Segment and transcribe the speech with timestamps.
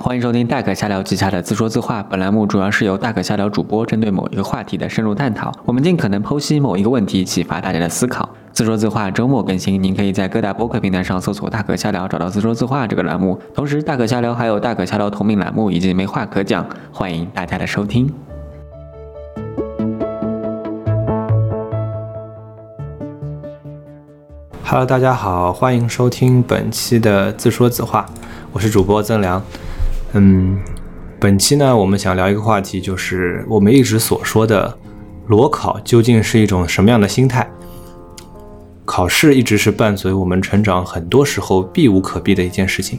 [0.00, 2.00] 欢迎收听大可瞎聊旗下的自说自话。
[2.04, 8.28] 本栏目主要是由大可瞎聊主播针对某一个话题的深入探讨，我们尽可能剖析某一个问题，启发大家的思考。
[8.52, 13.38] 自说自话周末更新，您可以在各大播客平台上搜索“大可瞎聊”，找到“自说自话”这个栏目。
[13.52, 18.08] 同时，大可瞎聊还有大可瞎聊同名栏目以及没话可讲，欢迎大家的收听。
[24.62, 28.06] Hello，大家好，欢迎收听本期的自说自话，
[28.52, 29.42] 我是主播曾良。
[30.12, 30.58] 嗯，
[31.20, 34.78] 本期呢，我们想聊一个话题，就是我们一直所说的
[35.26, 37.46] 裸考究竟是一种什么样的心态？
[38.86, 42.98] 考试一直是伴随我们成长很多时候避无可避的一件事情。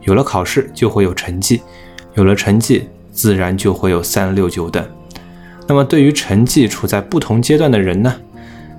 [0.00, 1.60] 有了考试，就会有成绩，
[2.14, 4.82] 有了成绩，自然就会有三六九等。
[5.68, 8.12] 那么，对于成绩处在不同阶段的人呢？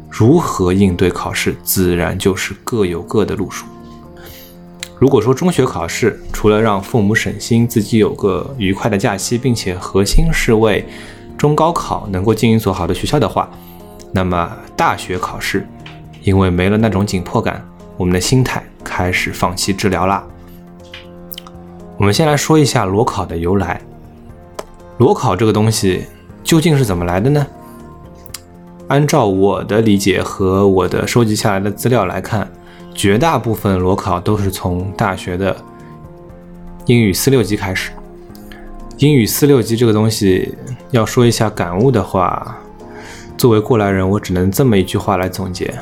[0.09, 3.65] 如何应对考试，自然就是各有各的路数。
[5.03, 10.85] 如果说中学考试除了让父母省心，自己有个愉快的假期，并且核心是为
[11.37, 13.49] 中高考能够进一所好的学校的话，
[14.13, 15.67] 那么大学考试，
[16.21, 17.61] 因为没了那种紧迫感，
[17.97, 20.23] 我们的心态开始放弃治疗啦。
[21.97, 23.81] 我们先来说一下裸考的由来。
[24.99, 26.05] 裸考这个东西
[26.45, 27.45] 究竟是怎么来的呢？
[28.87, 32.49] 按照我的理解和我的收集下来的资料来看，
[32.93, 35.55] 绝大部分裸考都是从大学的
[36.85, 37.91] 英语四六级开始。
[38.97, 40.55] 英语四六级这个东西，
[40.91, 42.57] 要说一下感悟的话，
[43.37, 45.73] 作为过来人，我只能这么一句话来总结：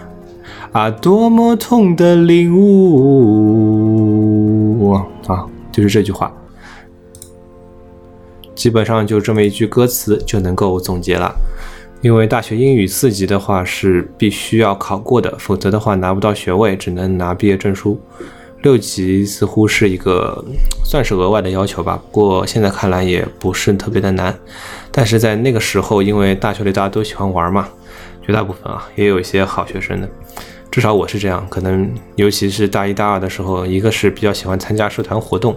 [0.72, 3.34] 啊，多么痛的领悟
[5.28, 5.46] 啊！
[5.72, 6.34] 就是这句话，
[8.56, 11.36] 基本上就这么一句歌词就能够总结了。
[12.02, 18.00] 因为大学英语四级的话是必须要考过的，否则的话拿不到学位，只能拿毕业证书。
[18.64, 20.44] 六级似乎是一个
[20.84, 24.36] 算是额外的要求吧，不过现在看来也不是特别的难。
[24.92, 27.68] 但是在那个时候，因为大学里大家都喜欢玩嘛，
[28.26, 30.10] 绝大部分啊也有一些好学生的，
[30.72, 31.46] 至少我是这样。
[31.50, 35.56] 可能尤其是大一大二的时候，一个是比较喜欢参加社团活动。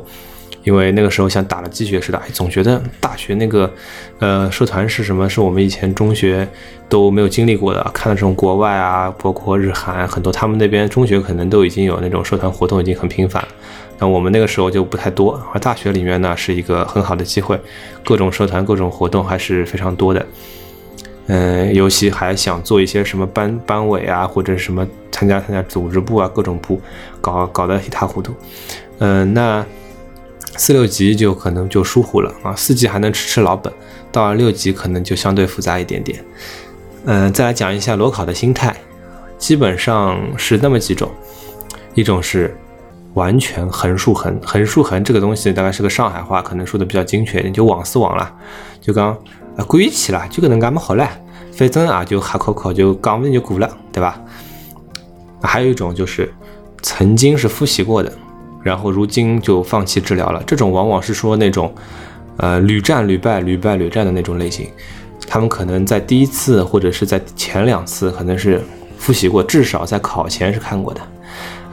[0.65, 3.71] 因为那个时候像打了鸡血似的，总觉得大学那个，
[4.19, 5.29] 呃，社团是什么？
[5.29, 6.49] 是我们以前中学
[6.89, 7.83] 都没有经历过的。
[7.93, 13.47] 看到这种国外啊，包括日韩很多，他们那边中学可能都已经有那种社团活动，已经很频繁。
[13.99, 15.39] 那我们那个时候就不太多。
[15.53, 17.61] 而大学里面呢，是一个很好的机会，
[18.03, 20.27] 各种社团、各种活动还是非常多的。
[21.27, 26.81] 嗯，尤其还想做一些什么班班委啊，或者什么参加参加组织部啊，各种部，
[27.21, 28.33] 搞搞得一塌糊涂。
[29.01, 29.63] 嗯，那。
[30.57, 33.73] 四六级就可能就疏忽了啊，四级还能吃吃老本，
[34.13, 36.25] 到了六级可能就相对复杂一点点。
[37.07, 38.75] 嗯，再来讲一下裸考的心态，
[39.37, 41.11] 基本上是那么几种，
[41.95, 42.57] 一种是
[43.15, 48.33] 完全横竖横，横竖横这个东西大概是个上海话，可能说的比较精确一点，就网是网了，
[48.81, 49.11] 就讲
[49.57, 51.09] 啊过去了，就可能干么好了，
[51.53, 54.21] 反正啊就瞎考考就讲不定就过了，对吧？
[55.43, 56.33] 还有一种就是
[56.81, 58.11] 曾经是复习过的。
[58.65, 61.73] 然后如今就放弃治疗了，这种往往是说那种，
[62.39, 64.67] 呃屡战屡败、屡败屡战的那种类型。
[65.27, 68.63] 他们可能在第一次或者是在前两次可能是
[68.99, 71.01] 复习过，至少在考前是看过的。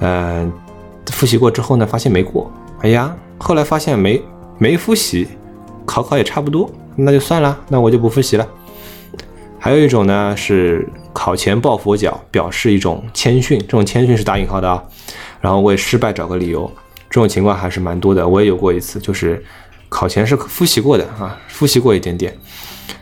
[0.01, 0.51] 呃，
[1.07, 2.51] 复习过之后呢，发现没过，
[2.81, 4.21] 哎呀，后来发现没
[4.57, 5.27] 没复习，
[5.85, 8.47] 考考也差不多，那就算了，那我就不复习了。
[9.59, 14.83] 还有一种呢是考前抱佛脚，表示一种谦逊，这种谦逊是打引号的啊。
[15.41, 16.71] 然后为失败找个理由，
[17.09, 18.27] 这种情况还是蛮多的。
[18.27, 19.43] 我也有过一次，就是
[19.89, 22.37] 考前是复习过的啊，复习过一点点，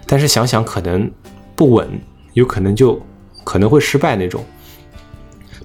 [0.08, 1.12] 但是想想可能
[1.56, 1.88] 不稳，
[2.34, 3.00] 有可能就
[3.44, 4.44] 可能会失败那种。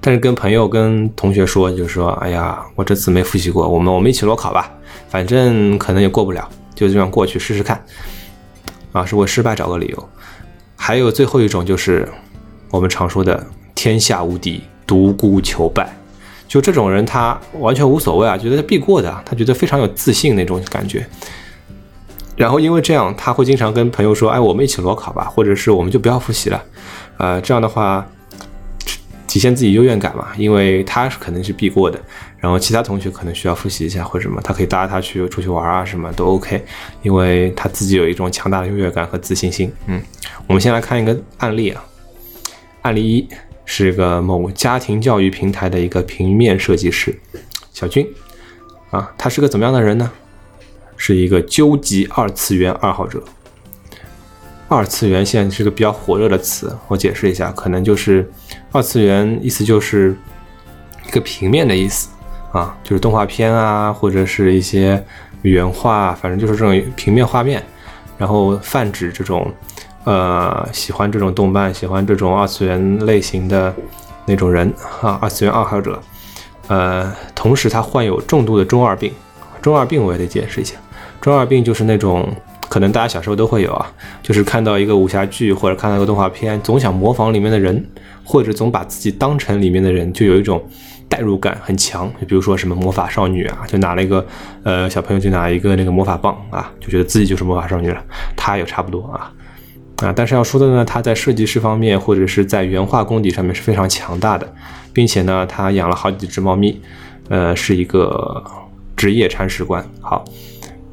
[0.01, 4.71] 但是跟朋友、跟同学说，就是说，哎呀，我这次没复习过，我们我们一起裸考吧，
[5.09, 7.83] 反正可能也过不了，就这样过去试试看。
[8.93, 10.09] 啊，是为失败找个理由。
[10.77, 12.07] 还有最后一种就是
[12.71, 15.91] 我们常说的“天下无敌，独孤求败”。
[16.47, 21.07] 就这种人，他完全无所谓啊，觉得他必过的，他觉得非常有自信那种感觉。
[22.37, 26.63] 然后因为这样，他会经常跟朋友说：“哎，我们一起裸考吧，或者是我们就不要复习了。”
[27.19, 28.05] 呃，这样的话
[29.29, 32.01] 体现自己优越感嘛，因为他可能是必过的，
[32.39, 36.65] 然后其他同学可能需要复习一下或者什么，他可以搭他去出去玩啊，什么都 OK，
[37.03, 39.73] 因为他自己有一种强大的优越感和自信心。
[39.87, 40.03] 嗯，
[40.49, 41.85] 我们先来看一个案例啊，
[42.83, 43.29] 案例一。
[43.76, 47.12] 是个某家庭教育平台的一个平面设计师，
[47.72, 48.09] 小军，
[48.91, 50.09] 啊，他是个怎么样的人呢？
[50.97, 53.21] 是一个究极二次元爱好者。
[54.68, 58.30] 二次元现在是个比较火热的词，我解释一下，可能就是
[58.71, 60.16] 二次元意思就是
[61.09, 62.10] 一个平面的意思
[62.53, 65.04] 啊，就是动画片啊，或者是一些
[65.42, 67.60] 原画，反正就是这种平面画面，
[68.16, 69.53] 然后泛指这种
[70.04, 73.74] 呃喜欢这种动漫、喜欢这种二次元类型的
[74.27, 74.72] 那种人
[75.03, 76.01] 啊，二次元爱好者。
[76.68, 79.12] 呃，同时他患有重度的中二病。
[79.60, 80.77] 中二病我也得解释一下，
[81.21, 82.28] 中二病就是那种
[82.68, 83.86] 可能大家小时候都会有啊，
[84.22, 87.84] 就是看到一个武侠剧或者看到一个动画片，总想模仿里面的人，
[88.24, 90.62] 或者总把自己当成里面的人，就有一种。
[91.07, 94.27] 代入感很强，就比如说什么魔法少女啊，就拿了一个
[94.65, 98.03] 呃小朋友就拿一个那个魔法棒啊，就觉得自己就是魔法少女了。
[98.34, 99.30] 他也差不多啊
[99.99, 104.53] 啊，但是要说的呢，他在设计师方面或者是在原画功底上面是非常强大的，
[104.93, 106.81] 并且呢，他养了好几只猫咪，
[107.29, 108.43] 呃，是一个
[108.97, 109.85] 职业铲屎官。
[110.01, 110.25] 好，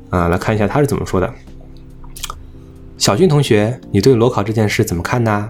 [0.09, 1.33] 啊，来看一下他是怎么说的。
[2.98, 5.50] 小俊同学，你对裸考这件事怎么看呢？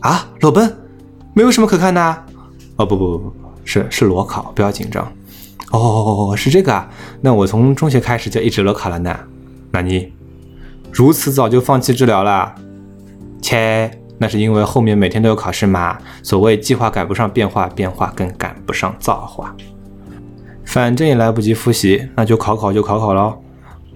[0.00, 0.76] 啊，裸奔，
[1.34, 2.24] 没有什么可看的。
[2.76, 3.32] 哦，不不不不。
[3.68, 5.12] 是是裸考，不要紧张。
[5.72, 6.88] 哦，是这个啊。
[7.20, 9.18] 那我从中学开始就一直裸考了呢。
[9.72, 10.12] 那你
[10.92, 12.54] 如此早就放弃治疗了？
[13.46, 15.96] 切，那是因为后面每天都有考试嘛。
[16.22, 19.54] 所谓计划赶不上变化，变化更赶不上造化。
[20.64, 23.34] 反正也来不及复习，那就考考就考考喽。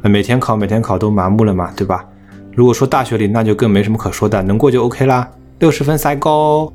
[0.03, 2.05] 每天考每天考都麻木了嘛，对吧？
[2.55, 5.29] 如果说大学里，那就更没什么可说的，能过就 OK 啦。
[5.59, 6.73] 六十分塞高。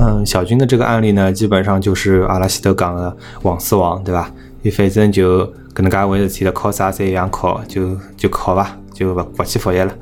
[0.00, 4.30] 嗯，小军的这个案例呢，基本上就是阿拉西德讲的网丝王，对吧？
[4.62, 5.44] 你反正就
[5.74, 9.92] 跟能介回事体了，考啥侪一样考，就就考吧，就不不去复习了。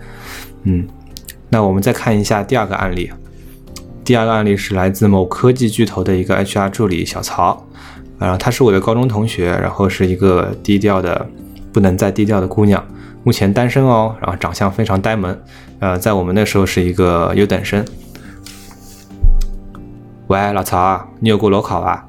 [0.63, 0.87] 嗯，
[1.51, 3.11] 那我们再看一下第二个案例。
[4.05, 7.67] 第二个案例是来自某科技巨头的一个 HR 助理小曹，
[8.19, 11.29] 啊，她是我的高中同学，然后是一个低调的
[11.73, 12.85] 不能再低调的姑娘，
[13.23, 15.37] 目前单身哦，然后长相非常呆萌，
[15.81, 17.85] 呃，在我们那时候是一个优等生。
[20.29, 22.07] 喂，老曹，你有过裸考啊？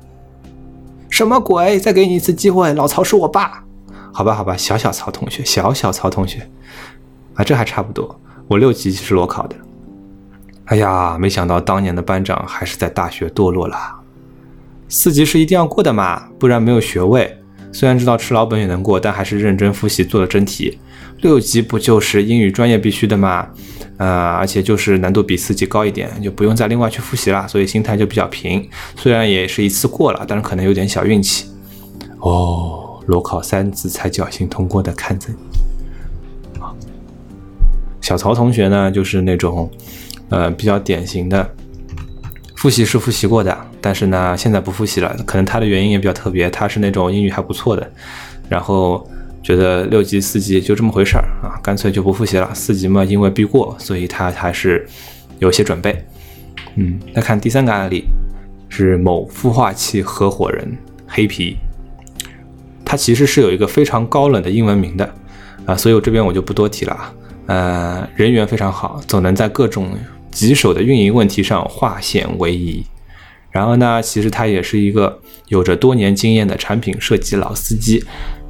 [1.10, 1.80] 什么鬼？
[1.80, 3.64] 再给你一次机会，老曹是我爸。
[4.12, 6.50] 好吧，好吧，小小曹同学，小小曹同学，
[7.36, 8.20] 啊，这还差不多。
[8.52, 9.56] 我六级是裸考的。
[10.66, 13.78] 哎呀，没想到当年的班长还是在大学堕落了。
[14.90, 17.38] 四级是一定要过的嘛，不然没有学位。
[17.72, 20.78] 虽然知道吃老本也能过，但还是认真复习做了真题。
[21.22, 23.48] 六级不就是英语专业必须的吗？
[23.96, 28.70] 呃，而且就是难度比四级高一点，就不用再另外去复习了，所以心态就比较平。
[28.98, 31.46] 虽然也是一次过了，但是可能有点小运气。
[32.20, 35.38] 哦，裸考三次才侥幸通过的，看着你。
[38.12, 39.72] 小曹同学呢，就是那种，
[40.28, 41.50] 呃，比较典型的，
[42.58, 45.16] 复习是复习过的，但是呢，现在不复习了。
[45.26, 47.90] 可能他的原因也比较特别，他是那种英语还不错的，
[48.50, 49.08] 然后。
[49.44, 52.54] 觉得六级四级就这么回事儿啊，干脆就不复习了。
[52.54, 54.88] 四级嘛，因为必过，所以他还是
[55.40, 56.06] 有些准备。
[56.76, 58.06] 嗯，那看第三个案例，
[58.70, 61.58] 是某孵化器合伙人黑皮，
[62.86, 65.12] 他其实是有一个非常高冷的英文名的
[65.66, 67.12] 啊，所以我这边我就不多提了啊。
[67.48, 69.90] 呃，人缘非常好，总能在各种
[70.32, 72.84] 棘手的运营问题上化险为夷。
[73.52, 78.04] 然后呢，其实他也是一个有着多年经验的产品设计老司机。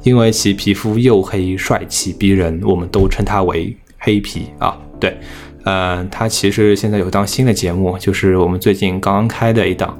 [0.04, 4.76] 因为其皮肤黝黑、帅气逼人，我们都称他为黑皮啊。
[4.98, 5.16] 对，
[5.62, 9.96] 呃，他其实现在有档新的节目，就是我们最近刚刚开的一档，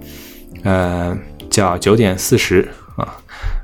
[0.65, 1.17] 呃，
[1.49, 2.69] 叫九点四十，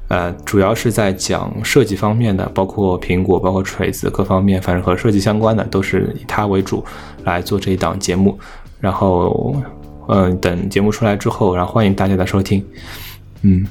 [0.09, 6.85] 呃，主要是在讲设计方面的，包括苹果、包括锤子各方面，反正和设计相关的，都是以它为主
[7.25, 8.39] 来做这一档节目。
[8.81, 9.55] 然后，
[10.09, 12.65] 嗯，等节目出来之后，然后欢迎大家的收听，
[13.43, 13.67] 嗯。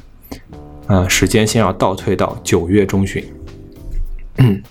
[0.89, 3.21] 呃，时间先要倒退到九月中旬。
[4.37, 4.63] 嗯，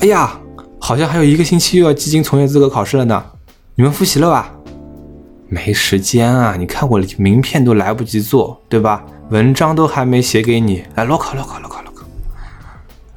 [0.00, 0.38] 哎呀，
[0.78, 3.24] 好像还有一个星期又要基金从业资格考试了呢。
[3.76, 4.52] 你们复习了吧？
[5.48, 6.54] 没时间啊！
[6.58, 9.02] 你看我名片都来不及做，对吧？
[9.30, 10.84] 文章都还没写给你。
[10.96, 12.04] 来，裸考，裸考，裸考，裸考。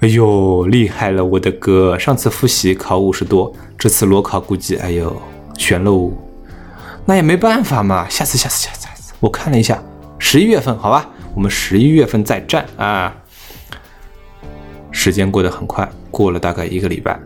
[0.02, 1.98] 哎呦，厉害了，我的哥！
[1.98, 5.20] 上次复习考五十多，这次裸考估计，哎呦，
[5.58, 6.12] 悬喽。
[7.06, 9.14] 那也没办法嘛，下次，下次，下次，下次。
[9.20, 9.82] 我看了一下，
[10.20, 11.10] 十一月份，好吧。
[11.34, 13.12] 我们十一月份再战啊！
[14.92, 17.20] 时间过得很快，过了大概一个礼拜。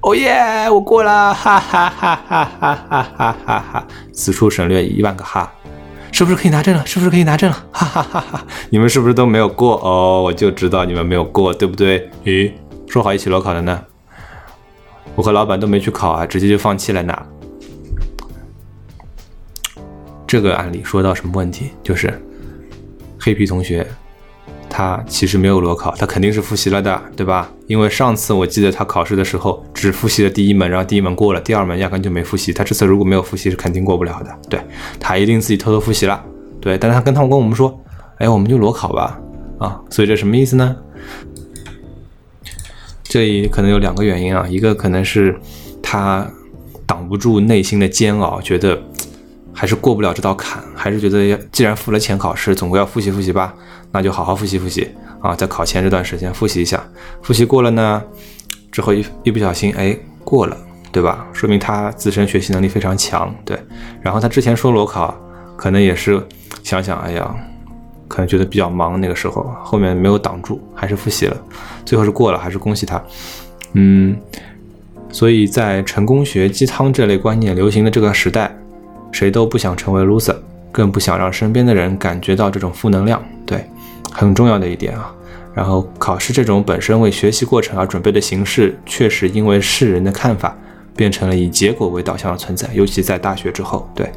[0.00, 3.86] 哦耶，我过了，哈哈哈哈哈哈哈哈哈！
[4.12, 5.52] 此处省略一万个哈，
[6.14, 6.86] 是不是可以拿证了？
[6.86, 7.56] 是不是可以拿证了？
[7.74, 8.46] 哈哈哈哈！
[8.70, 9.74] 你们是不是都没有过？
[9.82, 12.08] 哦，我就知道你们没有过，对不对？
[12.24, 12.52] 咦，
[12.86, 13.84] 说好一起裸考的呢？
[15.16, 17.26] 我和老板都没去考啊，直接就放弃了呢。
[20.24, 21.72] 这个案例说到什么问题？
[21.82, 22.22] 就是。
[23.18, 23.84] 黑皮同学，
[24.76, 27.48] 他其实没有裸考，他肯定是复习了的，对吧？
[27.68, 32.52] 因为上次我记得他考试的时候只复习了第一门，然后第一门过了，第二门压根就没复习。
[32.52, 34.36] 他这次如果没有复习，是肯定过不了的。
[34.50, 34.60] 对
[34.98, 36.20] 他一定自己偷偷复习了，
[36.60, 36.76] 对。
[36.76, 37.80] 但是他跟他们跟我们说，
[38.18, 39.16] 哎，我们就裸考吧，
[39.60, 40.74] 啊，所以这什么意思呢？
[43.04, 45.38] 这里可能有两个原因啊，一个可能是
[45.80, 46.28] 他
[46.84, 48.76] 挡不住内心的煎熬，觉得
[49.52, 53.54] 还是过不了这道坎，还是觉得既然付了钱考试，总归要复习复习吧，
[53.94, 56.84] 那就好好复习复习啊，在考前这段时间复习一下，
[57.22, 58.02] 复习过了呢，
[58.70, 60.56] 之后一一不小心哎过了，
[60.92, 61.24] 对吧？
[61.32, 63.58] 说明他自身学习能力非常强，对。
[64.02, 65.16] 然后他之前说裸考，
[65.56, 66.20] 可能也是
[66.62, 67.34] 想想，哎呀。
[68.06, 71.36] 可能觉得比较忙，那个时候后面没有挡住，还是复习了，
[71.86, 73.02] 最后是过了，还是恭喜他。
[73.72, 74.14] 嗯，
[75.10, 78.54] 所以在成功学鸡汤这类观念流行的这个时代，
[79.10, 80.36] 谁都不想成为 loser，
[80.70, 83.20] 更不想让身边的人感觉到这种负能量。
[83.46, 83.64] 对，
[84.14, 85.14] 很重要的一点啊。
[85.52, 90.56] 然后考试这种本身为学习过程而准备的形式，确实因为世人的看法，
[90.96, 93.86] 变成了以结果为导向的存在，尤其在大学之后。
[93.94, 94.10] 对，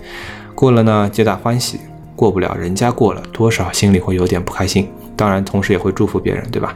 [0.56, 1.80] 过了呢，皆大欢喜。
[2.16, 4.90] 过不了，人家过了，多少心里会有点不开心。
[5.16, 6.76] 当然，同时也会祝福别人，对吧？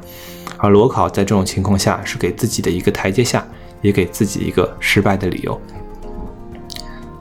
[0.57, 3.43] 而裸考在这种情况下是给自己的一个台阶下，
[3.81, 5.59] 也给自己一个失败的理由。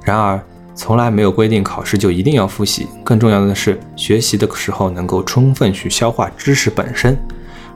[0.04, 0.38] 然而，
[0.74, 2.86] 从来没有规定考试就一定要复习。
[3.04, 7.18] 更重要的是，学习的时候能够充分去消化知识本身。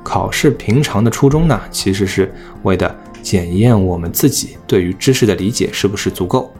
[0.02, 2.32] 考试平常的初衷呢，其实是
[2.62, 6.52] 为的检验我们自己对于知识的理解是不是足够。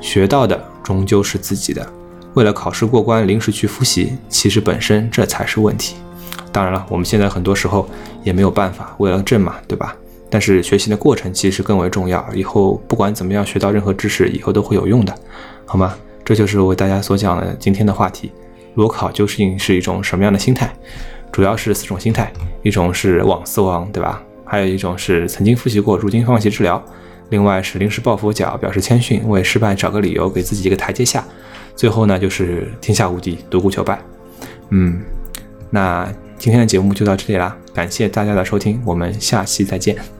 [0.00, 1.86] 学到的终究是自己的。
[2.34, 5.96] 为了考试过关，临时去复习，其实本身这才是问题。
[6.52, 7.88] 当然了，我们现在很多时候
[8.22, 9.96] 也没有办法，为了证嘛，对吧？
[10.28, 12.24] 但是学习的过程其实更为重要。
[12.34, 15.14] 以后不管怎么样，学到任何知识，以后都会有用的，
[15.66, 15.94] 好吗？
[16.24, 18.32] 这就是我为大家所讲的今天的话题：
[18.74, 20.72] 裸考究竟是一种什么样的心态？
[21.30, 22.32] 主要是四种心态：
[22.62, 24.22] 一种是网死亡，对吧？
[24.44, 26.80] 还有一种是曾经复习过，如今放弃治疗；
[27.30, 31.24] 另外是临时抱佛脚，表示谦逊，为失败找个理由，给自己一个台阶下。
[31.74, 34.00] 最后呢，就是天下无敌，独孤求败。
[34.70, 35.00] 嗯，
[35.70, 36.08] 那
[36.38, 40.15] 今天的节目就到这里啦，感谢大家的收听，我们下期再见。